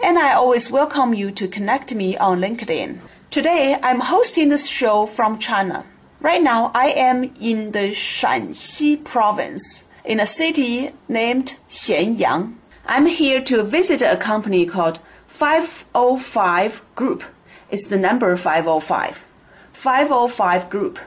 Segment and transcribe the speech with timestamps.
[0.00, 3.00] and I always welcome you to connect me on LinkedIn.
[3.30, 5.84] Today, I'm hosting this show from China.
[6.20, 12.54] Right now, I am in the Shanxi province, in a city named Xianyang.
[12.86, 17.24] I'm here to visit a company called 505 Group.
[17.70, 19.24] It's the number 505.
[19.72, 20.98] 505 Group.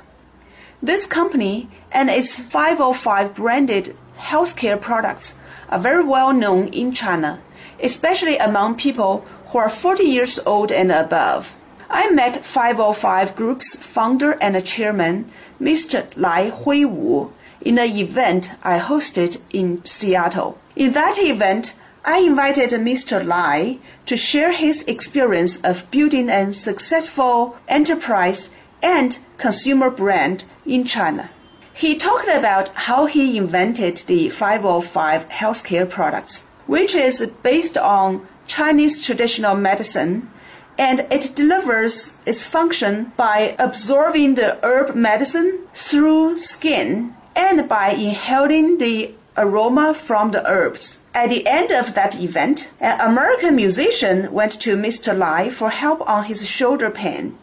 [0.82, 5.34] This company and its 505 branded healthcare products
[5.70, 7.42] are very well known in China
[7.82, 11.54] especially among people who are 40 years old and above.
[11.90, 15.30] I met 505 Group's founder and chairman,
[15.60, 16.06] Mr.
[16.16, 20.58] Lai Huiwu, in an event I hosted in Seattle.
[20.76, 21.74] In that event,
[22.06, 23.24] I invited Mr.
[23.26, 28.50] Lai to share his experience of building a successful enterprise
[28.82, 31.30] and consumer brand in China.
[31.74, 39.06] He talked about how he invented the 505 healthcare products which is based on Chinese
[39.06, 40.32] traditional medicine,
[40.78, 48.78] and it delivers its function by absorbing the herb medicine through skin and by inhaling
[48.78, 51.00] the aroma from the herbs.
[51.14, 55.12] At the end of that event, an American musician went to Mr.
[55.14, 57.38] Lai for help on his shoulder pain.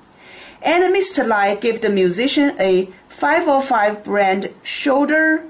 [0.62, 1.26] And Mr.
[1.26, 5.44] Lai gave the musician a 505 brand shoulder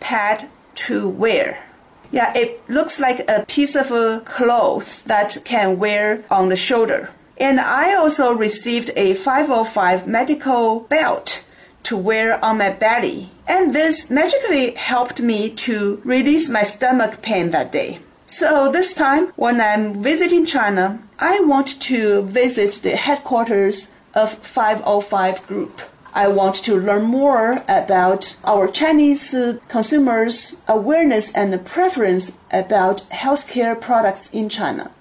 [0.00, 0.50] pad
[0.84, 1.71] to wear.
[2.12, 7.10] Yeah, it looks like a piece of a cloth that can wear on the shoulder.
[7.38, 11.42] And I also received a 505 medical belt
[11.84, 13.30] to wear on my belly.
[13.48, 17.98] And this magically helped me to release my stomach pain that day.
[18.26, 25.46] So this time, when I'm visiting China, I want to visit the headquarters of 505
[25.46, 25.80] Group.
[26.14, 33.80] I want to learn more about our Chinese uh, consumers' awareness and preference about healthcare
[33.80, 34.92] products in China.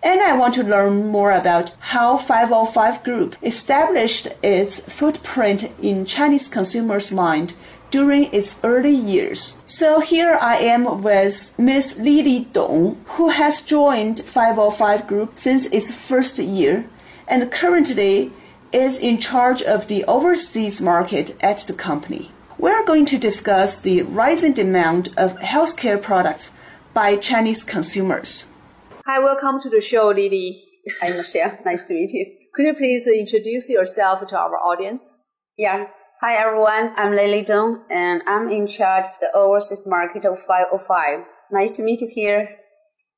[0.00, 6.46] And I want to learn more about how 505 Group established its footprint in Chinese
[6.46, 7.54] consumers' mind
[7.90, 9.56] during its early years.
[9.66, 11.98] So here I am with Ms.
[11.98, 16.88] Lily Dong, who has joined 505 Group since its first year
[17.26, 18.32] and currently
[18.74, 22.32] is in charge of the overseas market at the company.
[22.58, 26.50] We're going to discuss the rising demand of healthcare products
[26.92, 28.48] by Chinese consumers.
[29.06, 30.64] Hi, welcome to the show, Lily.
[31.00, 31.56] Hi, Michelle.
[31.64, 32.26] Nice to meet you.
[32.54, 35.12] Could you please introduce yourself to our audience?
[35.56, 35.86] Yeah.
[36.20, 36.94] Hi, everyone.
[36.96, 41.24] I'm Lily Dong, and I'm in charge of the overseas market of 505.
[41.52, 42.48] Nice to meet you here.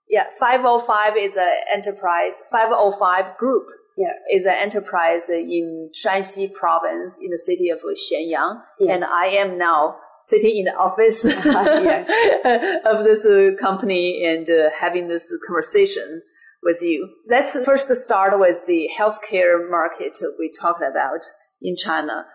[0.06, 4.12] Yeah, 505 is an enterprise, 505 group yeah.
[4.32, 8.60] is an enterprise in Shanxi province in the city of Xianyang.
[8.78, 8.94] Yeah.
[8.94, 11.24] And I am now sitting in the office
[12.84, 16.22] of this uh, company and uh, having this conversation
[16.62, 17.08] with you.
[17.28, 21.20] Let's first start with the healthcare market we talked about
[21.62, 22.26] in China.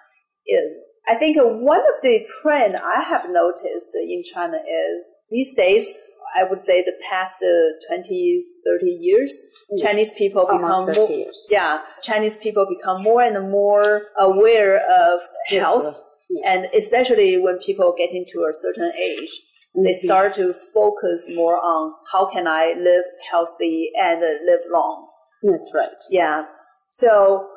[1.08, 5.94] I think one of the trend I have noticed in China is these days,
[6.36, 9.40] I would say the past uh, 20, 30 years,
[9.82, 11.48] Chinese people become more, years.
[11.50, 16.54] yeah, Chinese people become more and more aware of health, yeah.
[16.54, 19.42] and especially when people get into a certain age,
[19.76, 19.84] mm-hmm.
[19.84, 25.08] they start to focus more on how can I live healthy and live long.
[25.44, 25.90] That's right.
[26.10, 26.46] Yeah.
[26.88, 27.48] So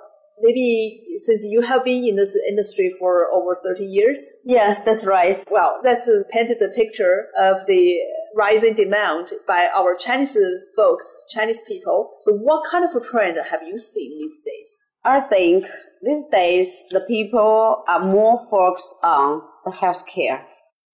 [0.41, 4.33] maybe since you have been in this industry for over 30 years.
[4.45, 5.37] Yes, that's right.
[5.51, 7.99] Well, that's painted the picture of the
[8.37, 10.37] rising demand by our Chinese
[10.77, 12.11] folks, Chinese people.
[12.27, 14.85] So what kind of a trend have you seen these days?
[15.05, 15.65] I think
[16.03, 20.43] these days the people are more focused on the healthcare.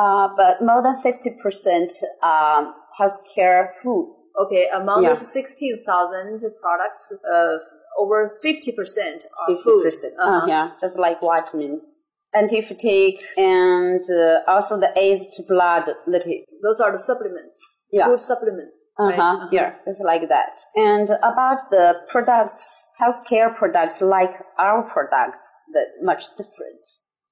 [0.00, 1.90] Uh, but more than 50%
[2.22, 4.06] um, healthcare food.
[4.44, 5.10] Okay, among Yeah.
[5.14, 7.02] these 16,000 products,
[7.34, 7.56] uh,
[8.02, 10.12] over 50% are 50%.
[10.12, 10.18] food.
[10.18, 10.46] Uh, Uh-huh.
[10.46, 16.44] yeah, just like vitamins, anti-fatigue, and uh, also the aids to blood lipid.
[16.62, 17.58] Those are the supplements.
[17.90, 18.06] Yeah.
[18.08, 18.76] Food supplements.
[18.98, 19.18] right?
[19.18, 19.48] Uh-huh.
[19.52, 20.54] Yeah, just like that.
[20.74, 26.84] And about the products, healthcare products like our products, that's much different.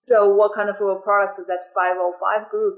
[0.08, 2.74] So what kind of uh, products is that 505 group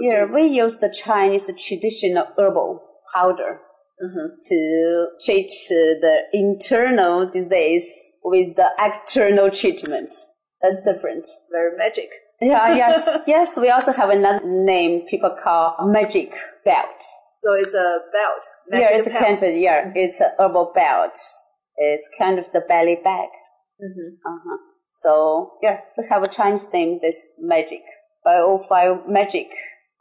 [0.00, 2.70] Yeah, we use the Chinese traditional herbal
[3.14, 3.60] powder
[4.02, 4.26] Mhm.
[4.48, 4.58] to
[5.24, 7.88] treat uh, the internal disease
[8.24, 10.14] with the external treatment.
[10.62, 11.18] That's different.
[11.20, 12.08] It's very magic.
[12.40, 12.96] Yeah, yes,
[13.26, 13.48] yes.
[13.58, 16.30] We also have another name people call magic
[16.64, 17.00] belt.
[17.42, 18.42] So it's a belt.
[18.72, 21.16] yeah, magic it's a kind of yeah, it's a herbal belt.
[21.76, 23.28] It's kind of the belly bag.
[23.86, 24.08] Mhm.
[24.32, 24.58] Uh-huh.
[24.92, 26.98] So yeah, we have a Chinese name.
[27.00, 27.82] This magic
[28.24, 29.50] bio magic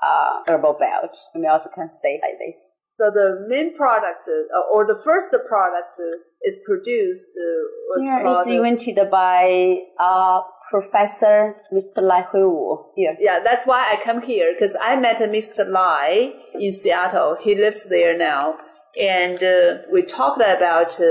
[0.01, 1.17] uh, herbal belt.
[1.33, 2.79] And we also can say like this.
[2.93, 8.31] So the main product, uh, or the first product, uh, is produced uh, was Yeah,
[8.31, 12.01] it's invented by uh, Professor Mr.
[12.01, 12.91] Lai Huiwu.
[12.95, 13.15] Here.
[13.19, 15.69] yeah, that's why I come here because I met Mr.
[15.69, 17.37] Lai in Seattle.
[17.39, 18.55] He lives there now,
[18.99, 21.05] and uh, we talked about uh,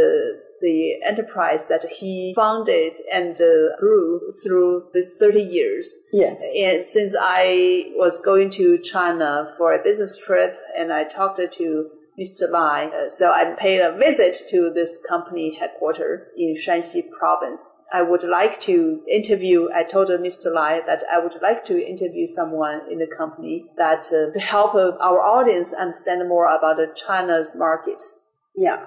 [0.60, 5.94] the enterprise that he founded and uh, grew through these 30 years.
[6.12, 6.42] Yes.
[6.58, 11.90] And since I was going to China for a business trip and I talked to
[12.18, 12.50] Mr.
[12.50, 17.62] Lai, uh, so I paid a visit to this company headquarters in Shanxi province.
[17.92, 20.52] I would like to interview, I told Mr.
[20.52, 24.74] Lai that I would like to interview someone in the company that uh, to help
[24.74, 28.02] uh, our audience understand more about the China's market.
[28.56, 28.84] Yeah.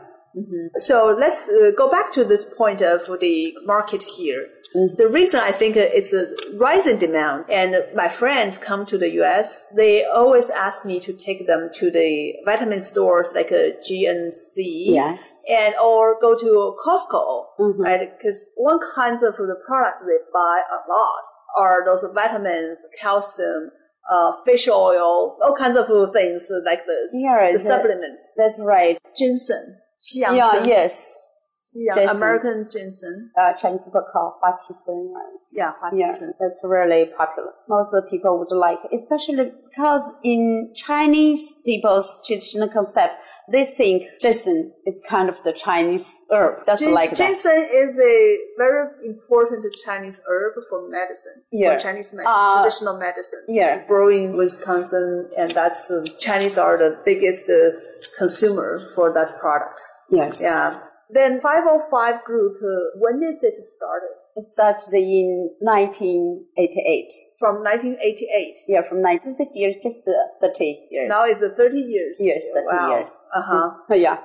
[0.78, 4.48] So let's uh, go back to this point of the market here.
[4.74, 9.10] The reason I think uh, it's a rising demand, and my friends come to the
[9.22, 14.94] US, they always ask me to take them to the vitamin stores like a GNC,
[15.01, 15.44] Yes.
[15.50, 17.80] and or go to Costco, Mhm.
[17.80, 18.18] right?
[18.18, 21.24] Because one kinds of the products they buy a lot
[21.57, 23.72] are those vitamins, calcium,
[24.10, 27.12] uh, fish oil, all kinds of things like this.
[27.13, 28.98] Yeah, the the- supplements, That's right.
[29.18, 31.14] ginseng, 西洋 Yeah, 参 yes.
[31.55, 32.17] 西洋 Ginseng.
[32.17, 33.31] American ginseng.
[33.35, 35.41] Uh, Chinese people call 花旗参, right?
[35.56, 36.35] Yeah, 花旗 Yeah, 参。
[36.38, 37.53] that's really popular.
[37.67, 43.17] Most of the people would like, especially because in Chinese people's traditional concept,
[43.52, 47.18] they think ginseng is kind of the Chinese herb, just like that.
[47.18, 51.44] ginseng is a very important Chinese herb for medicine.
[51.52, 51.78] Yeah.
[51.78, 53.44] For Chinese med- Uh, traditional medicine.
[53.48, 53.86] Yeah.
[53.88, 57.72] Growing in Wisconsin, and that's uh, Chinese are the biggest uh,
[58.18, 59.82] consumer for that product.
[60.10, 60.42] Yes.
[60.42, 60.78] Yeah.
[61.13, 64.16] Then 505 group, uh, when is it started?
[64.36, 67.12] It started in 1988.
[67.38, 68.58] From 1988.
[68.68, 71.10] Yeah, from 19, this year is just uh, 30 years.
[71.10, 72.18] Now it's uh, 30 years.
[72.19, 72.90] Yes, 30 wow.
[72.98, 73.28] years.
[73.36, 73.56] Uh-huh.
[73.90, 74.18] It's- yeah.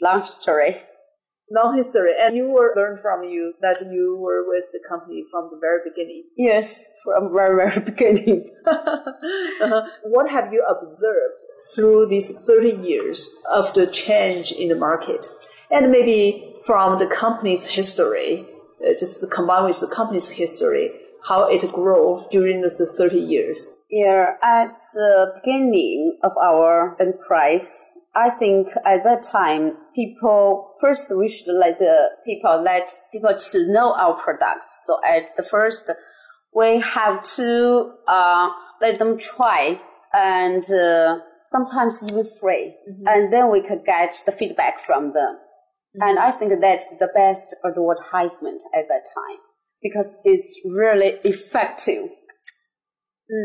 [0.00, 0.76] Long story.
[1.50, 2.12] Long history.
[2.20, 5.78] And you were learned from you that you were with the company from the very
[5.88, 6.24] beginning.
[6.36, 8.50] Yes, from very, very beginning.
[9.60, 9.82] Uh-huh.
[10.04, 11.42] What have you observed
[11.74, 15.26] through these 30 years of the change in the market?
[15.70, 18.46] And maybe from the company's history,
[18.82, 20.90] uh, just combine with the company's history,
[21.26, 23.76] how it grew during the 30 years.
[23.90, 31.28] Yeah, at the beginning of our enterprise, I think at that time, people, first we
[31.28, 34.84] should let the people, let people to know our products.
[34.86, 35.90] So at the first,
[36.54, 39.80] we have to, uh, let them try
[40.12, 42.76] and, uh, sometimes even free.
[43.06, 45.38] And then we could get the feedback from them.
[45.94, 49.38] And I think that's the best advertisement at that time
[49.82, 52.10] because it's really effective.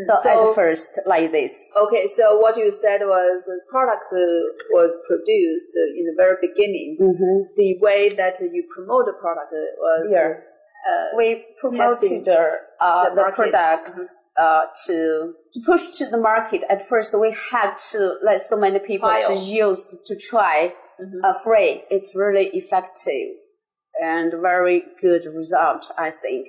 [0.08, 1.54] So, at first, like this.
[1.78, 4.18] Okay, so what you said was the product uh,
[4.72, 6.96] was produced uh, in the very beginning.
[7.00, 10.36] hmm The way that you promote the product uh, was Yeah.
[10.90, 13.36] uh, We promoted the, uh, the the, market.
[13.36, 16.64] products uh, to, to push to the market.
[16.70, 20.74] At first, we had to let so many people to use to try
[21.24, 21.84] uh, free.
[21.90, 23.36] It's really effective
[24.02, 26.48] and very good result, I think.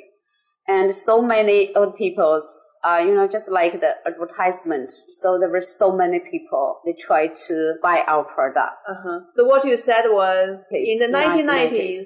[0.67, 2.49] And so many old people's,
[2.83, 4.91] uh, you know, just like the advertisement.
[4.91, 8.77] So there were so many people, they tried to buy our product.
[8.89, 9.21] Uh-huh.
[9.35, 12.05] So what you said was in the 1990s, 1990s.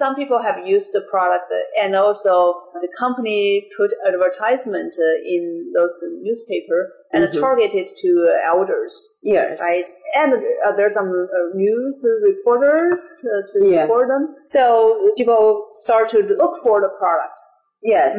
[0.00, 1.48] Some people have used the product
[1.82, 2.32] and also
[2.84, 4.92] the company put advertisement
[5.34, 5.42] in
[5.76, 5.94] those
[6.26, 6.80] newspaper
[7.12, 7.40] and Mhm.
[7.44, 8.10] targeted to
[8.52, 9.60] elders, Yes.
[9.68, 9.88] right?
[10.20, 11.96] And uh, there's some uh, news
[12.30, 13.82] reporters uh, to Yeah.
[13.82, 14.24] report them.
[14.44, 14.62] So
[15.16, 17.38] people start to look for the product.
[17.82, 18.12] Yes.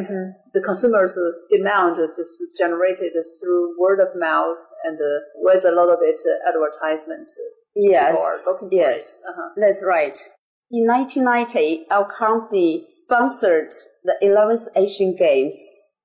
[0.54, 1.18] The consumers'
[1.50, 1.94] demand
[2.24, 5.08] is generated through word of mouth and uh,
[5.46, 7.28] with a little bit uh, advertisement.
[7.74, 8.10] Yes.
[8.12, 9.22] People are looking for yes.
[9.28, 9.48] Uh-huh.
[9.56, 10.18] That's right.
[10.70, 13.72] In 1990, our company sponsored
[14.04, 15.56] the 11th Asian Games.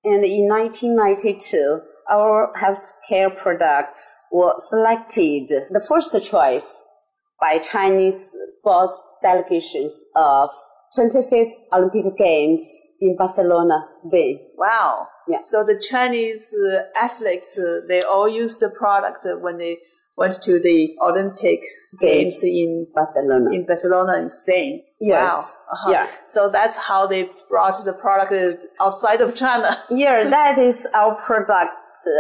[0.06, 6.88] And in 1992, our healthcare products were selected the first choice
[7.42, 10.50] by Chinese sports delegations of
[10.98, 12.66] 25th Olympic Games
[13.02, 14.40] in Barcelona, Spain.
[14.58, 15.08] Wow.
[15.28, 15.42] Yeah.
[15.42, 19.80] So the Chinese uh, athletes, uh, they all use the product uh, when they
[20.16, 21.62] went to the Olympic
[22.00, 23.52] Games in Barcelona.
[23.52, 24.84] in Barcelona in Spain.
[25.00, 25.32] Yes.
[25.34, 25.40] Wow.
[25.74, 25.92] Uh-huh.
[25.92, 26.08] Yeah.
[26.26, 29.78] So that's how they brought the product outside of China.
[29.90, 31.74] Yeah, that is our product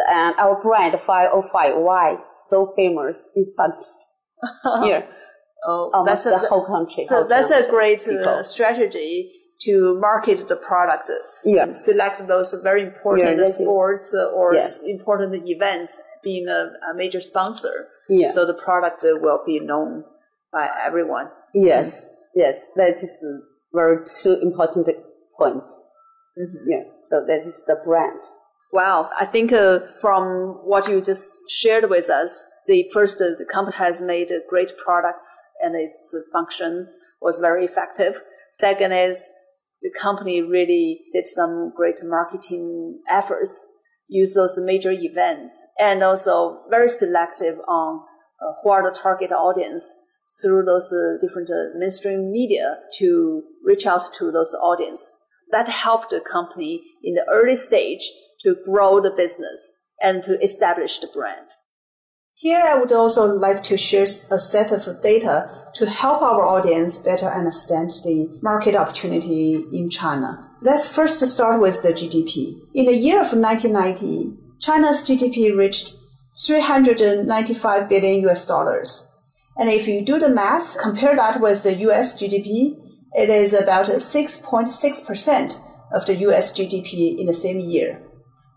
[0.09, 1.77] and our brand 505.
[1.77, 3.93] Why so famous in Southeast?
[4.83, 5.07] Here,
[5.65, 7.05] Oh, almost that's the a, whole country.
[7.07, 9.31] so whole that's a great uh, strategy
[9.61, 11.09] to market the product.
[11.45, 11.71] Yeah.
[11.71, 14.83] Select those very important Yeah, sports uh, or Yes.
[14.85, 17.87] important events being a, a major sponsor.
[18.09, 18.31] Yeah.
[18.31, 20.03] So the product uh, will be known
[20.51, 21.29] by everyone.
[21.53, 23.25] Yes, yes, that is
[23.73, 24.89] very two important
[25.37, 25.87] points.
[26.37, 26.69] Mm-hmm.
[26.69, 28.19] Yeah, so that is the brand.
[28.71, 33.45] Wow, I think uh, from what you just shared with us, the first uh, the
[33.45, 36.87] company has made uh, great products and its function
[37.21, 38.21] was very effective.
[38.51, 39.27] Second is
[39.81, 43.67] the company really did some great marketing efforts,
[44.13, 48.01] use those major events, and also very selective on
[48.39, 49.91] uh, who are the target audience
[50.41, 55.15] through those uh, different uh, mainstream media to reach out to those audience.
[55.51, 58.03] That helped the company in the early stage
[58.41, 61.47] to grow the business and to establish the brand.
[62.35, 66.97] Here, I would also like to share a set of data to help our audience
[66.99, 70.49] better understand the market opportunity in China.
[70.65, 72.57] Let's first start with the GDP.
[72.73, 75.97] In the year of 1990, China's GDP reached
[76.47, 79.09] 395 billion US dollars.
[79.57, 82.77] And if you do the math, compare that with the US GDP,
[83.11, 88.01] it is about 6.6% of the US GDP in the same year.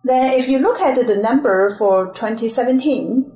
[0.04, 3.32] Then if you look at the number for 2017,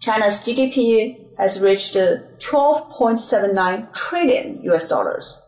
[0.00, 5.43] China's GDP has reached uh, 12.79 trillion US dollars.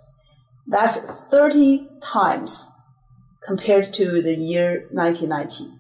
[0.67, 0.99] That's
[1.31, 2.71] 30 times
[3.45, 5.73] compared to the year 1990.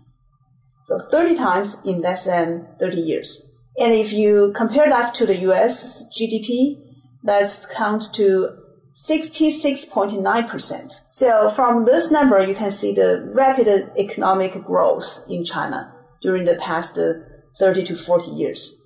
[0.86, 3.50] So 30 times in less than 30 years.
[3.76, 6.80] And if you compare that to the US GDP,
[7.24, 8.56] that's count to
[8.94, 11.00] 66.9%.
[11.10, 16.56] So from this number, you can see the rapid economic growth in China during the
[16.56, 17.12] past uh,
[17.58, 18.80] 30 to 40 years.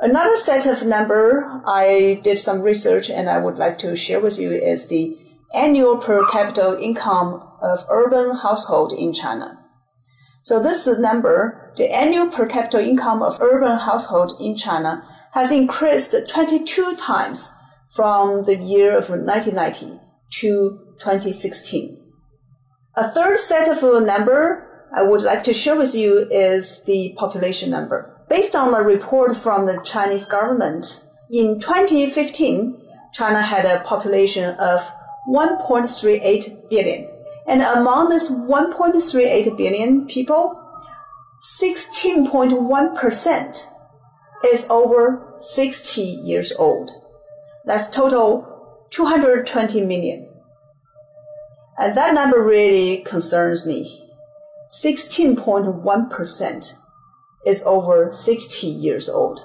[0.00, 4.38] Another set of number I did some research and I would like to share with
[4.38, 5.18] you is the
[5.52, 9.58] annual per capita income of urban household in China.
[10.42, 16.14] So this number, the annual per capita income of urban household in China has increased
[16.28, 17.52] 22 times
[17.88, 20.00] from the year of 1990
[20.30, 22.00] to 2016.
[22.94, 27.70] A third set of number I would like to share with you is the population
[27.70, 28.17] number.
[28.28, 32.82] Based on a report from the Chinese government, in 2015,
[33.12, 34.80] China had a population of
[35.28, 37.08] 1.38 billion.
[37.46, 40.60] And among this 1.38 billion people,
[41.60, 43.70] 16.1%
[44.52, 46.90] is over 60 years old.
[47.64, 50.28] That's total 220 million.
[51.78, 54.10] And that number really concerns me.
[54.70, 56.74] 16.1%
[57.48, 59.40] is over 60 years old.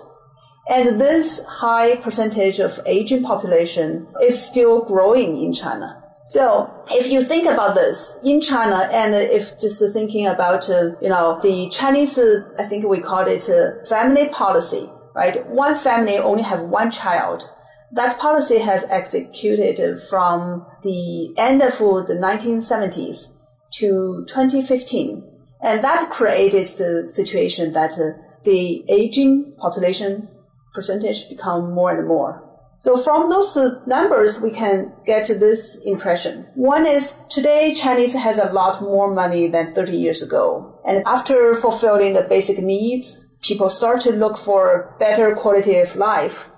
[0.68, 6.04] And this high percentage of aging population is still growing in China.
[6.26, 11.10] So if you think about this in China, and if just thinking about, uh, you
[11.10, 15.36] know, the Chinese, uh, I think we call it uh, family policy, right?
[15.48, 17.44] One family only have one child.
[17.92, 23.34] That policy has executed from the end of the 1970s
[23.74, 25.33] to 2015.
[25.64, 30.28] And that created the situation that uh, the aging population
[30.74, 32.44] percentage become more and more.
[32.80, 36.48] So from those uh, numbers, we can get this impression.
[36.56, 40.82] One is today Chinese has a lot more money than 30 years ago.
[40.86, 46.50] And after fulfilling the basic needs, people start to look for better quality of life.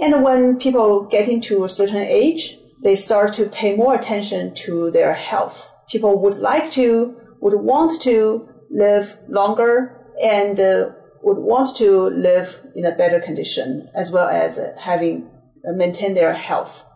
[0.00, 4.90] And when people get into a certain age, they start to pay more attention to
[4.90, 5.76] their health.
[5.88, 10.90] People would like to, would want to live longer and uh,
[11.22, 15.28] would want to live in a better condition as well as having
[15.68, 16.86] uh, maintain their health.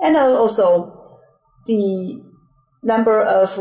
[0.00, 1.20] And also
[1.66, 2.22] the
[2.82, 3.58] number of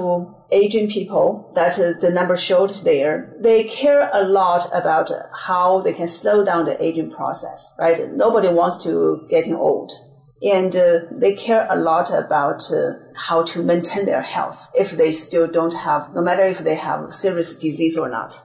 [0.51, 5.94] aging people that uh, the number showed there, they care a lot about how they
[5.94, 8.12] can slow down the aging process, right?
[8.12, 9.91] Nobody wants to getting old.
[10.46, 15.12] And uh, they care a lot about uh, how to maintain their health if they
[15.12, 18.42] still don't have, no matter if they have serious disease or not.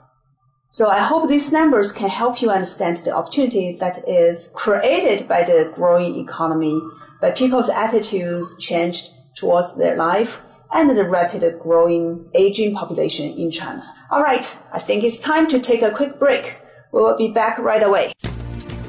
[0.70, 5.42] So I hope these numbers can help you understand the opportunity that is created by
[5.42, 6.80] the growing economy,
[7.20, 10.40] by people's attitudes changed towards their life,
[10.72, 13.84] and the rapid growing aging population in China.
[14.10, 16.56] All right, I think it's time to take a quick break.
[16.92, 18.12] We will be back right away.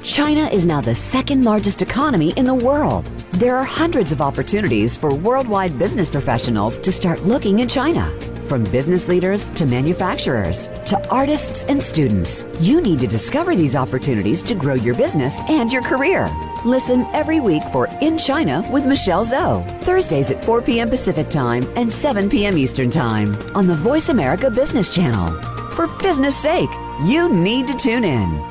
[0.04, 3.06] China is now the second largest economy in the world.
[3.34, 8.10] There are hundreds of opportunities for worldwide business professionals to start looking in China.
[8.50, 14.42] From business leaders to manufacturers to artists and students, you need to discover these opportunities
[14.44, 16.28] to grow your business and your career.
[16.66, 20.90] Listen every week for In China with Michelle Zhou, Thursdays at 4 p.m.
[20.90, 22.58] Pacific Time and 7 p.m.
[22.58, 25.40] Eastern Time on the Voice America Business Channel.
[25.74, 26.72] For business sake,
[27.06, 28.51] you need to tune in.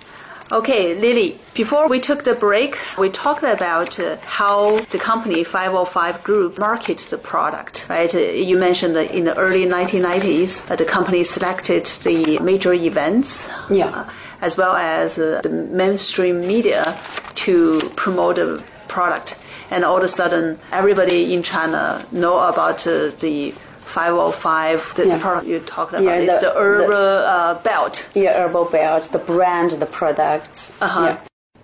[0.51, 6.23] Okay, Lily, before we took the break, we talked about uh, how the company 505
[6.23, 8.13] Group markets the product, right?
[8.13, 13.47] Uh, you mentioned that in the early 1990s, uh, the company selected the major events.
[13.69, 13.87] Yeah.
[13.87, 14.09] uh,
[14.41, 16.99] as well as uh, the mainstream media
[17.35, 19.37] to promote the product.
[19.69, 23.53] And all of a sudden, everybody in China know about uh, the
[23.91, 26.03] 505, the, the product you talked about.
[26.03, 28.09] Yeah, it's the- the herbal uh, belt.
[28.15, 30.71] Yeah, herbal belt, the brand, the products.
[30.81, 31.17] Uh-huh.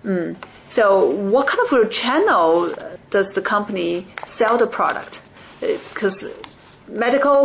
[0.04, 0.34] Yeah.
[0.68, 2.72] So, what kind of a channel
[3.10, 5.22] does the company sell the product?
[5.60, 6.24] Because
[6.88, 7.40] medical,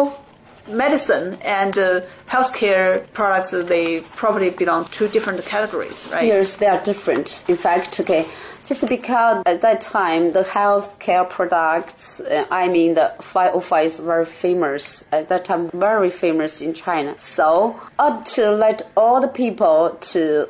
[0.67, 6.28] medicine, and uh, healthcare products, uh, they probably belong to different categories, right?
[6.28, 7.41] Yes, they are different.
[7.48, 8.28] In fact, okay,
[8.65, 14.26] just because at that time the healthcare products, uh, I mean the 505 is very
[14.26, 17.15] famous at that time, very famous in China.
[17.19, 20.47] So, to let all the people to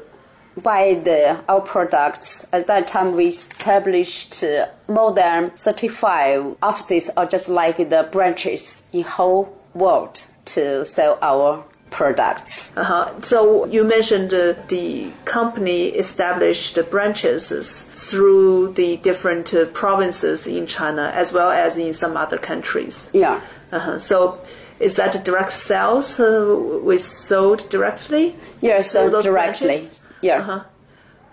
[0.62, 7.26] buy the our products, at that time we established uh, more than 35 offices or
[7.26, 12.72] just like the branches in whole world to sell our products.
[12.76, 13.22] Uh-huh.
[13.22, 17.50] So you mentioned uh, the company established branches
[17.94, 23.10] through the different uh, provinces in China as well as in some other countries.
[23.14, 23.42] Yeah.
[23.72, 24.00] Uh-huh.
[24.00, 24.42] So
[24.80, 28.36] is that direct sales uh, we sold directly?
[28.60, 29.68] Yes, so directly.
[29.68, 30.04] branches?
[30.22, 30.40] Yeah.
[30.40, 30.64] Uh-huh.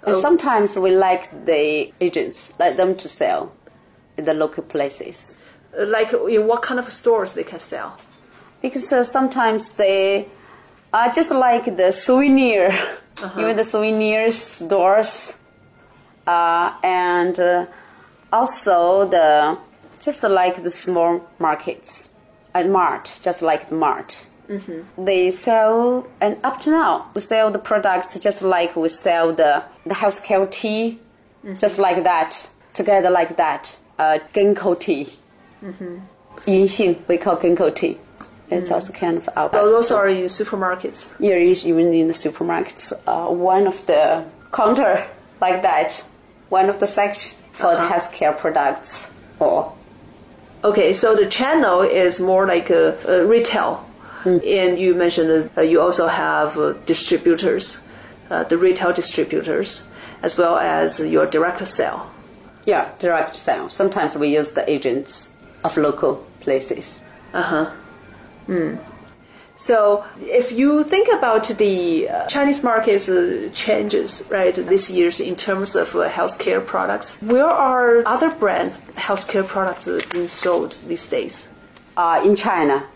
[0.03, 3.53] And sometimes we like the agents, like them to sell
[4.17, 5.37] in the local places.
[5.79, 7.99] Like in what kind of stores they can sell?
[8.63, 10.29] Because uh, sometimes they
[10.93, 12.71] are just like the souvenir,
[13.39, 15.35] even the souvenir stores,
[16.27, 17.67] uh, and uh,
[18.33, 19.59] also the
[20.05, 22.11] just like the small markets
[22.55, 24.27] at mart, just like the mart.
[24.99, 29.63] They sell, and up to now, we sell the products just like we sell the
[29.87, 30.99] the healthcare tea,
[31.59, 33.77] just like that, together like that.
[33.99, 35.09] Uh, ginkgo tea,
[36.47, 37.99] Yinxing, we call ginkgo tea.
[38.51, 39.49] It's also kind of our.
[39.53, 41.05] Oh, those are in supermarkets.
[41.21, 42.93] Yeah, even in the supermarkets.
[43.07, 45.07] Uh, one of the counter
[45.41, 45.93] like that,
[46.49, 47.93] one of the section for the Uh-huh.
[47.95, 49.07] healthcare products.
[49.39, 49.73] Or
[50.65, 53.83] Okay, so the channel is more like a, a retail,
[54.27, 57.81] and you mentioned that uh, you also have uh, distributors,
[58.31, 59.89] uh, the retail distributors,
[60.23, 62.11] as well as your direct sale.
[62.67, 63.71] yeah, direct sale.
[63.71, 65.29] Sometimes we use the agents
[65.65, 67.01] of local places.
[69.63, 75.37] So if you think about the uh, Chinese market's uh, changes, right, this year's in
[75.37, 81.07] terms of uh, healthcare products, where are other brands healthcare products uh, being sold these
[81.11, 81.47] days?
[81.95, 82.87] Uh, in China,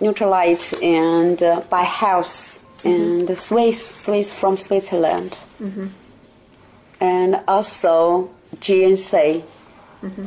[0.00, 5.38] Nutrilite and uh, By-Health and Swiss, Swiss from Switzerland,
[7.00, 9.42] and also GNC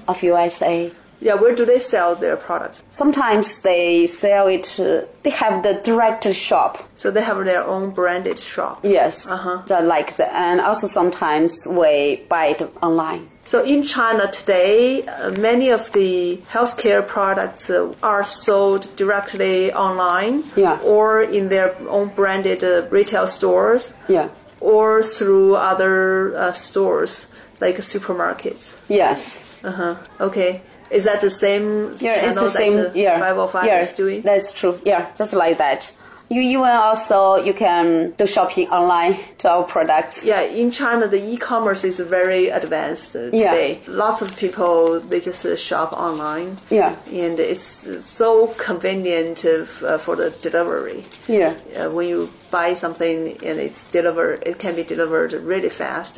[0.07, 0.91] of USA.
[1.25, 2.83] Yeah, where do they sell their products?
[2.89, 4.67] Sometimes they sell it.
[4.79, 6.73] Uh, they have the direct shop.
[7.01, 8.75] So they have their own branded shop.
[8.83, 9.57] Yes, Uh-huh.
[9.71, 10.31] that like that.
[10.33, 13.23] And also sometimes we buy it online.
[13.51, 20.43] So in China today, uh, many of the healthcare products uh, are sold directly online
[20.55, 20.77] Yeah.
[20.83, 24.27] or in their own branded uh, retail stores Yeah.
[24.61, 27.25] or through other uh, stores
[27.61, 28.69] like supermarkets.
[28.89, 29.43] Yes.
[29.63, 29.95] Uh-huh.
[30.19, 30.61] Okay.
[30.95, 32.91] Is that the same Yeah, it's the same.
[32.95, 34.21] yeah, 505 yeah, is doing?
[34.21, 34.79] That's true.
[34.85, 35.91] Yeah, just like that.
[36.27, 40.25] You even also you can do shopping online to our products.
[40.25, 43.51] Yeah, in China, the e-commerce is very advanced uh, Yeah.
[43.51, 43.81] today.
[43.85, 46.57] Lots of people they just uh, shop online.
[46.71, 46.95] Yeah.
[47.25, 51.03] and it's so convenient uh, uh, for the delivery.
[51.27, 51.53] Yeah.
[51.95, 56.17] When you buy something and it's delivered, it can be delivered really fast.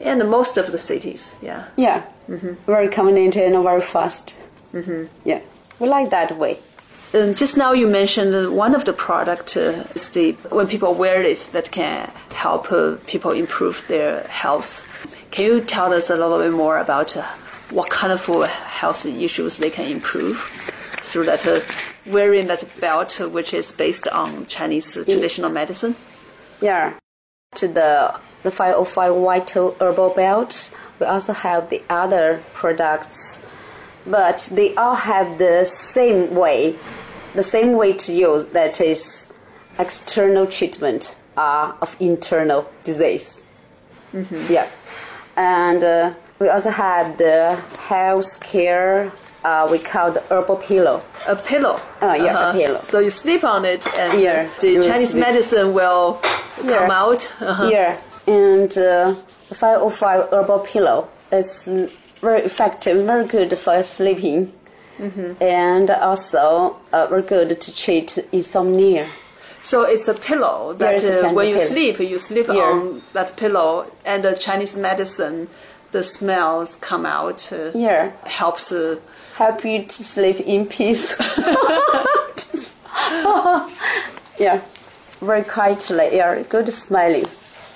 [0.00, 1.68] And most of the cities, yeah.
[1.76, 2.04] Yeah.
[2.66, 4.34] Very convenient and very fast.
[4.72, 5.06] Mm-hmm.
[5.24, 5.40] Yeah.
[5.78, 6.58] We like that way.
[7.12, 11.22] Um, just now you mentioned one of the product uh, is the when people wear
[11.22, 14.86] it that can help uh, people improve their health.
[15.32, 17.26] Can you tell us a little bit more about uh,
[17.70, 20.38] what kind of uh, health issues they can improve
[20.98, 21.60] through that uh,
[22.06, 25.96] wearing that belt, uh, which is based on Chinese uh, traditional medicine?
[26.60, 26.94] Yeah.
[27.56, 30.70] To the the 505 Vital Herbal Belts.
[30.98, 33.40] we also have the other products,
[34.06, 36.76] but they all have the same way,
[37.34, 38.44] the same way to use.
[38.46, 39.32] That is
[39.78, 43.44] external treatment uh, of internal disease.
[44.48, 44.68] Yeah,
[45.36, 49.12] and uh, we also have the health care.
[49.44, 51.00] Uh, we call the herbal pillow.
[51.28, 51.80] A pillow.
[52.02, 52.82] Oh, yeah, a pillow.
[52.90, 55.20] So you sleep on it, and Yeah, the Chinese sleep.
[55.24, 56.20] medicine will
[56.66, 57.32] come out.
[57.40, 57.68] Uh-huh.
[57.72, 59.14] Yeah, and uh,
[59.52, 61.68] 505 herbal pillow is
[62.20, 64.52] very effective, very good for sleeping,
[64.98, 65.42] Mm-hmm.
[65.42, 69.06] and also uh, very good to treat insomnia.
[69.62, 71.68] So it's a pillow that uh, when you pillow.
[71.68, 72.60] sleep, you sleep Yeah.
[72.60, 75.48] on that pillow, and the Chinese medicine,
[75.92, 77.50] the smells come out.
[77.50, 78.72] Uh, Yeah, Helps.
[78.72, 78.96] Uh,
[79.36, 81.14] help you to sleep in peace.
[84.38, 84.60] yeah,
[85.20, 86.16] very quietly.
[86.16, 87.26] Yeah, good smiling.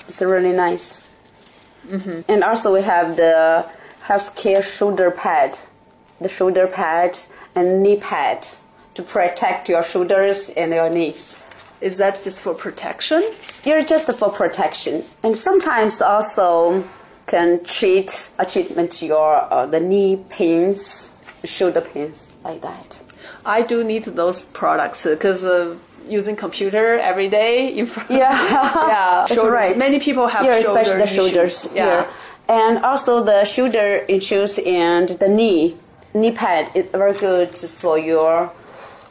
[0.08, 1.02] It's really nice.
[1.88, 2.20] Mm-hmm.
[2.28, 3.66] And also we have the
[4.04, 5.58] healthcare shoulder pad,
[6.20, 7.18] the shoulder pad
[7.54, 8.46] and knee pad
[8.94, 11.42] to protect your shoulders and your knees.
[11.84, 13.22] is that just for protection?
[13.64, 16.82] You're just for protection, and sometimes also
[17.26, 21.10] can treat a treatment your uh, the knee pains,
[21.44, 22.98] shoulder pains like that.
[23.44, 25.76] I do need those products because uh,
[26.08, 28.10] using computer every day in front.
[28.10, 28.18] Yeah,
[28.88, 29.26] yeah.
[29.28, 29.76] that's right.
[29.76, 31.68] Many people have yeah, shoulder especially the shoulders.
[31.74, 32.10] Yeah.
[32.48, 35.76] and also the shoulder issues and the knee
[36.14, 38.52] knee pad is very good for your.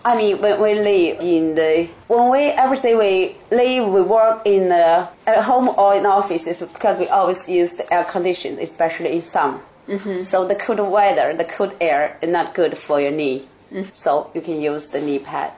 [0.05, 4.69] I mean, when we live in the when we everything we live, we work in
[4.69, 9.21] the at home or in offices because we always use the air condition, especially in
[9.21, 9.61] summer.
[9.87, 10.23] Mm-hmm.
[10.23, 13.47] So the cold weather, the cold air is not good for your knee.
[13.71, 13.93] Mm.
[13.93, 15.51] So you can use the knee pad.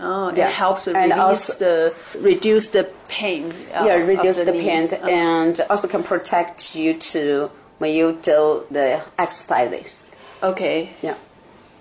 [0.00, 3.52] Oh, it helps And also- the reduce the pain.
[3.74, 4.64] uh, yeah, reduce the, knees.
[4.64, 10.10] pain Uh, and also can protect you to when you do the exercises.
[10.42, 10.90] okay.
[11.02, 11.14] Yeah.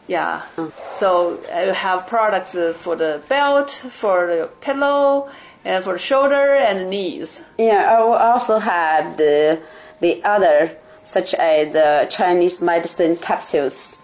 [0.08, 0.42] Yeah.
[1.00, 5.30] So I have products uh, for the belt, for the pillow,
[5.64, 7.40] and for the shoulder and knees.
[7.58, 9.60] Yeah, I will also have the
[10.02, 10.72] the other
[11.06, 13.98] such as the Chinese medicine capsules.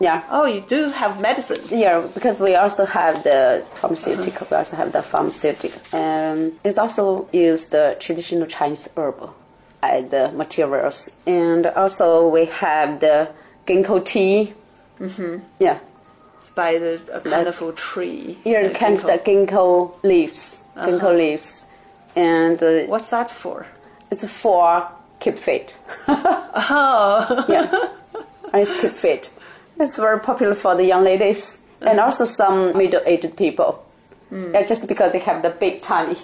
[0.00, 0.22] Yeah.
[0.30, 1.60] Oh, you do have medicine.
[1.70, 4.46] Yeah, because we also have the pharmaceutical.
[4.50, 5.80] We also have the pharmaceutical.
[5.92, 9.30] Um, it's also used the traditional Chinese herb
[9.82, 13.28] as the materials, and also we have the
[13.66, 14.54] ginkgo tea.
[15.00, 15.38] Mm-hmm.
[15.60, 15.78] Yeah,
[16.38, 18.38] It's by the a kind of a tree.
[18.44, 19.46] here the of the ginkgo.
[19.48, 21.66] ginkgo leaves, ginkgo leaves,
[22.16, 23.66] and uh, What's that for?
[24.10, 24.88] it's for
[25.20, 25.76] keep fit.
[26.08, 27.88] Oh, yeah,
[28.54, 29.30] it's keep fit.
[29.80, 33.84] It's very popular for the young ladies and also some middle-aged people.
[34.30, 36.16] Yeah, just because they have the big tummy.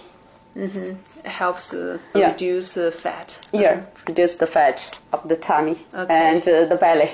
[0.56, 2.32] it helps uh, Yeah.
[2.32, 3.34] reduce uh, fat.
[3.52, 6.12] Yeah, reduce the fat of the tummy Okay.
[6.14, 7.10] and uh, the belly.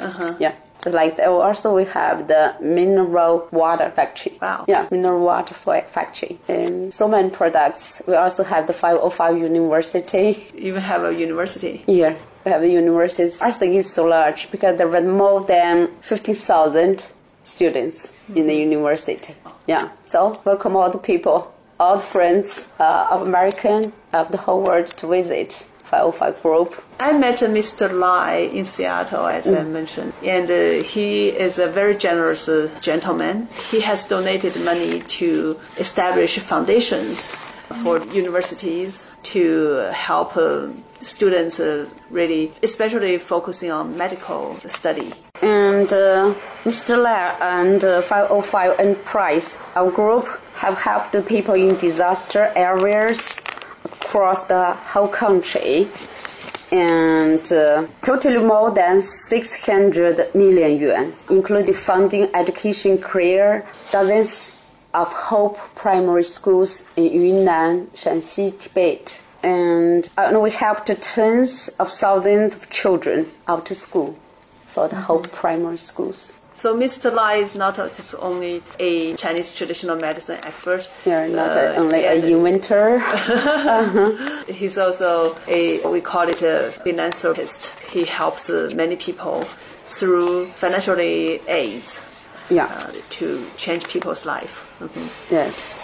[0.00, 0.34] Uh-huh.
[0.40, 0.54] Yeah.
[0.82, 1.28] So like that.
[1.28, 4.36] Also, we have the mineral water factory.
[4.42, 4.64] Wow.
[4.66, 6.40] Yeah, mineral water factory.
[6.48, 8.02] And so many products.
[8.08, 10.48] We also have the 505 University.
[10.54, 11.84] You have a university.
[11.86, 13.36] Here, we have a university.
[13.40, 17.04] I think it's so large because there were more than 50,000
[17.44, 19.34] students in the university.
[19.66, 19.90] Yeah.
[20.06, 24.88] So welcome all the people, all the friends uh, of American, of the whole world
[24.98, 26.84] to visit 505 group.
[26.98, 27.92] I met Mr.
[27.92, 33.48] Lai in Seattle, as I mentioned, and uh, he is a very generous uh, gentleman.
[33.70, 37.22] He has donated money to establish foundations
[37.72, 40.68] for universities to help uh,
[41.02, 45.12] students uh, really, especially focusing on medical study.
[45.40, 47.02] And uh, Mr.
[47.02, 53.34] Lai and uh, 505 Enterprise, our group, have helped the people in disaster areas
[53.84, 55.88] across the whole country.
[56.70, 64.54] And uh, totally more than 600 million yuan, including funding education career, dozens
[64.94, 69.20] of Hope primary schools in Yunnan, Shanxi, Tibet.
[69.42, 74.16] And, and we helped tens of thousands of children out to school
[74.68, 76.38] for the Hope primary schools.
[76.62, 77.12] So Mr.
[77.12, 80.88] Lai is not just only a Chinese traditional medicine expert.
[81.04, 83.00] You're not uh, only a and inventor.
[84.52, 87.68] He's also a, we call it a philanthropist.
[87.90, 89.44] He helps uh, many people
[89.88, 91.92] through financially aids
[92.48, 92.66] yeah.
[92.66, 94.61] uh, to change people's life.
[94.82, 95.08] Mhm.
[95.30, 95.78] Yes.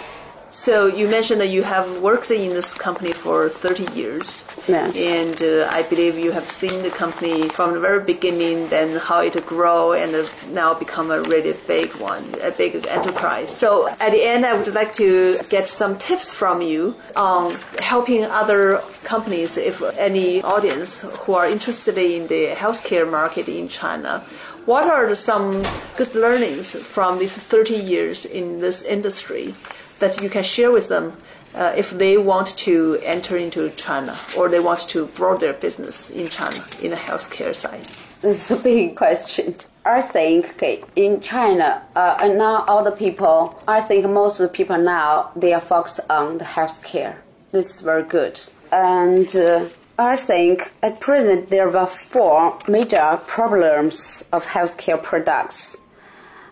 [0.51, 4.43] So you mentioned that you have worked in this company for 30 years.
[4.67, 4.95] Yes.
[4.97, 9.19] And uh, I believe you have seen the company from the very beginning, then how
[9.21, 13.55] it grow and uh, now become a really big one, a big enterprise.
[13.55, 18.25] So at the end, I would like to get some tips from you on helping
[18.25, 24.23] other companies, if any audience who are interested in the healthcare market in China.
[24.69, 25.65] What are some
[25.97, 29.55] good learnings from these 30 years in this industry
[29.97, 31.17] that you can share with them
[31.55, 36.11] uh, if they want to enter into China or they want to grow their business
[36.11, 37.87] in China in the healthcare side?
[38.21, 39.55] This is a big question.
[39.85, 44.51] I think okay, in China, uh, and now all the people, I think most of
[44.51, 47.15] the people now, they are focused on the healthcare.
[47.51, 48.39] This is very good.
[48.71, 49.65] And uh,
[49.99, 55.75] I think at present there are four major problems of healthcare products.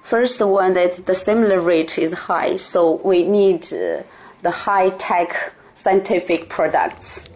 [0.04, 4.04] First one that the similar rate is high, so we need uh,
[4.42, 7.30] the high tech scientific products.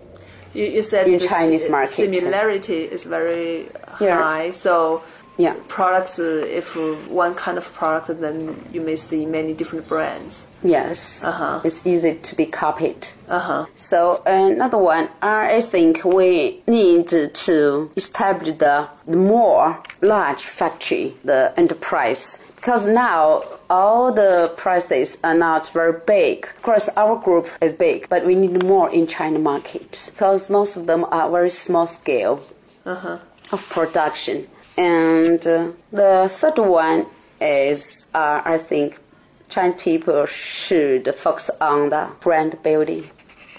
[0.53, 1.95] You, you said In the Chinese market.
[1.95, 3.69] similarity is very
[4.01, 4.17] Yeah.
[4.21, 4.51] high.
[4.51, 5.03] So
[5.37, 5.55] Yeah.
[5.69, 6.75] products, uh, if
[7.09, 10.45] one kind of product, then you may see many different brands.
[10.63, 11.61] Yes, Uh-huh.
[11.63, 13.07] it's easy to be copied.
[13.27, 13.65] Uh huh.
[13.75, 22.37] So another one, I think we need to establish the more large factory, the enterprise,
[22.57, 23.41] because now
[23.71, 26.45] all the prices are not very big.
[26.57, 30.75] Of course, our group is big, but we need more in China market because most
[30.77, 32.41] of them are very small scale
[32.85, 34.47] of production.
[34.81, 37.05] And uh, the third one
[37.39, 38.97] is, uh, I think,
[39.47, 43.09] Chinese people should focus on the brand building.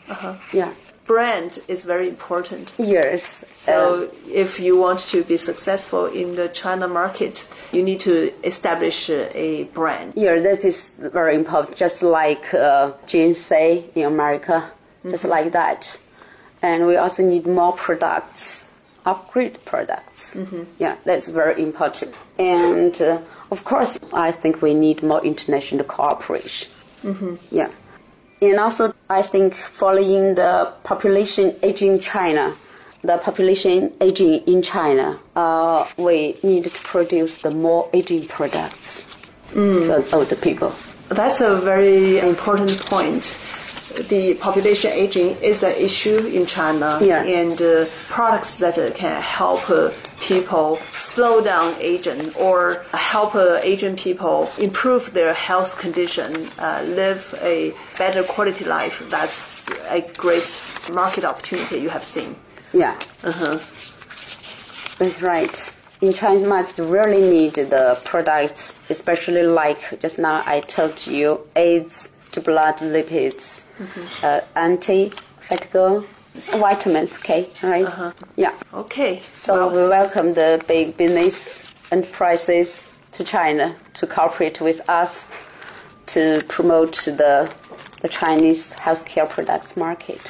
[0.08, 0.34] Uh-huh.
[0.52, 0.72] Yeah.
[1.06, 2.72] Brand is very important.
[2.76, 3.44] Yes.
[3.54, 8.32] So uh, if you want to be successful in the China market, you need to
[8.44, 10.14] establish a brand.
[10.16, 11.76] yeah, this is very important.
[11.76, 14.72] Just like uh, GNC in America,
[15.08, 16.00] just like that.
[16.62, 18.66] And we also need more products,
[19.04, 20.36] upgrade products.
[20.78, 22.14] Yeah, that's very important.
[22.38, 26.68] And uh, of course, I think we need more international cooperation.
[27.50, 27.70] Yeah.
[28.40, 32.56] And also, I think following the population aging in China,
[33.02, 39.04] the population aging in China, uh, we need to produce the more aging products
[39.48, 40.74] for older people.
[41.08, 43.36] That's a very important point.
[44.08, 47.22] The population aging is an issue in China, Yeah.
[47.24, 53.58] and uh, products that uh, can help uh, people slow down aging or help uh,
[53.62, 58.94] aging people improve their health condition, uh, live a better quality life.
[59.10, 59.36] That's
[59.90, 60.46] a great
[60.92, 62.36] market opportunity you have seen.
[62.72, 63.58] Yeah, Uh-huh.
[64.98, 65.62] that's right.
[66.00, 72.10] In Chinese market, really need the products, especially like just now I told you, AIDS
[72.32, 73.61] to blood lipids,
[74.22, 78.14] uh, anti-fatigue, vitamins, okay, right?
[78.36, 78.54] Yeah.
[78.72, 85.26] Okay, So we welcome the big business enterprises to China to cooperate with us
[86.06, 87.52] to promote the,
[88.00, 90.20] the Chinese healthcare products market.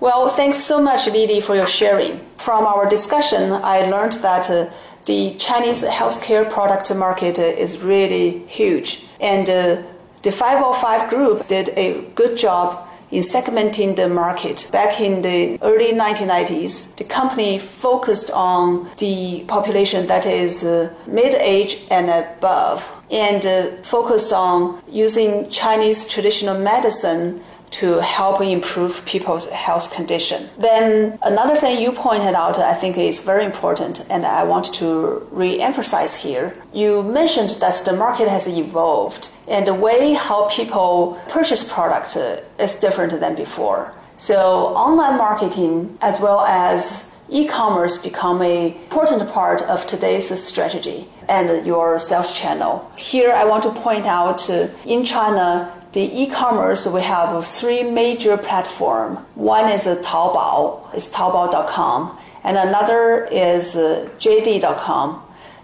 [0.00, 2.20] Well, thanks so much, Lily, for your sharing.
[2.38, 4.70] From our discussion, I learned that uh,
[5.04, 9.04] the Chinese healthcare product market uh, is really huge.
[9.20, 9.82] And uh,
[10.22, 14.68] the 505 group did a good job in segmenting the market.
[14.72, 21.82] Back in the early 1990s, the company focused on the population that is uh, mid-age
[21.90, 29.92] and above and uh, focused on using Chinese traditional medicine to help improve people's health
[29.92, 30.48] condition.
[30.58, 35.26] Then another thing you pointed out, I think is very important, and I want to
[35.30, 36.54] re-emphasize here.
[36.72, 42.16] You mentioned that the market has evolved, and the way how people purchase products
[42.58, 43.94] is different than before.
[44.18, 44.36] So
[44.76, 51.98] online marketing as well as e-commerce become a important part of today's strategy and your
[51.98, 52.90] sales channel.
[52.96, 58.36] Here I want to point out uh, in China the e-commerce we have three major
[58.36, 59.18] platforms.
[59.34, 65.22] One is Taobao, it's taobao.com, and another is uh, JD.com,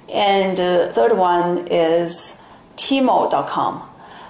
[0.08, 2.38] and the third one is
[2.76, 3.84] Tmall.com.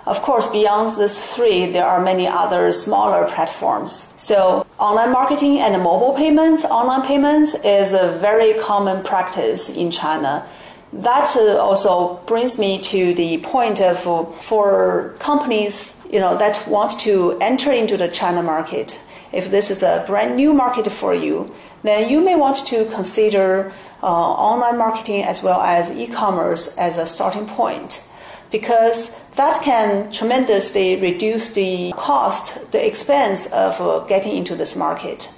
[0.06, 4.14] Of course, beyond these three, there are many other smaller platforms.
[4.16, 10.48] So, online marketing and mobile payments, online payments is a very common practice in China.
[10.92, 13.98] That also brings me to the point of
[14.44, 18.98] for companies, you know, that want to enter into the China market.
[19.32, 23.72] If this is a brand new market for you, then you may want to consider
[24.02, 28.02] uh, online marketing as well as e-commerce as a starting point
[28.50, 35.30] because that can tremendously reduce the cost, the expense of uh, getting into this market.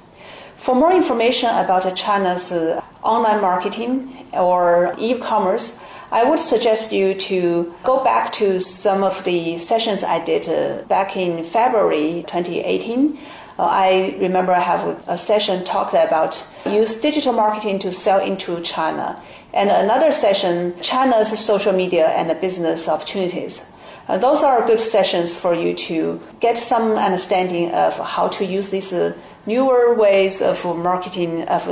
[0.59, 5.79] For more information about China's uh, online marketing or e-commerce,
[6.13, 10.83] I would suggest you to go back to some of the sessions I did uh,
[10.89, 13.17] back in February 2018.
[13.59, 18.61] Uh, I remember I have a session talked about use digital marketing to sell into
[18.63, 19.23] China,
[19.55, 23.61] and another session China's social media and business opportunities.
[24.09, 28.71] Uh, those are good sessions for you to get some understanding of how to use
[28.71, 29.15] these uh,
[29.51, 31.63] newer ways of marketing, of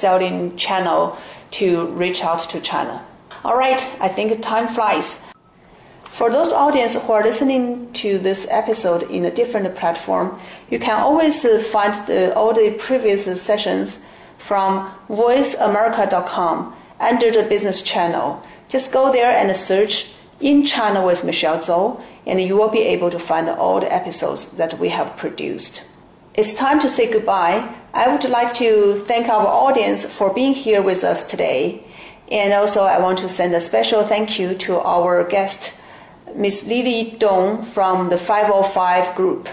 [0.00, 1.16] selling channel
[1.50, 2.96] to reach out to China.
[3.44, 5.08] All right, I think time flies.
[6.18, 10.38] For those audience who are listening to this episode in a different platform,
[10.70, 13.98] you can always uh, find the, all the previous sessions
[14.38, 16.56] from voiceamerica.com
[17.00, 18.40] under the business channel.
[18.68, 23.10] Just go there and search in China with Michelle Zhou, and you will be able
[23.10, 25.82] to find all the episodes that we have produced.
[26.34, 27.68] It's time to say goodbye.
[27.92, 31.84] I would like to thank our audience for being here with us today.
[32.30, 35.74] And also, I want to send a special thank you to our guest,
[36.34, 36.66] Ms.
[36.66, 39.48] Lily Dong from the 505 Group.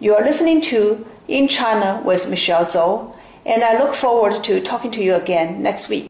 [0.00, 4.90] You are listening to In China with Michelle Zhou, and I look forward to talking
[4.92, 6.06] to you again next week.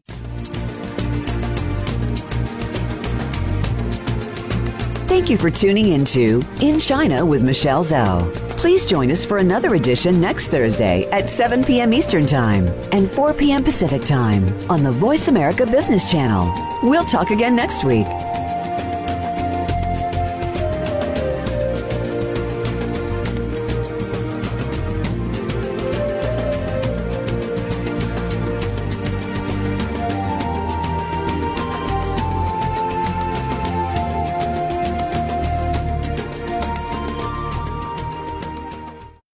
[5.07, 8.33] Thank you for tuning into In China with Michelle Zhou.
[8.57, 11.93] Please join us for another edition next Thursday at 7 p.m.
[11.93, 13.63] Eastern Time and 4 p.m.
[13.63, 16.51] Pacific Time on the Voice America Business Channel.
[16.83, 18.07] We'll talk again next week.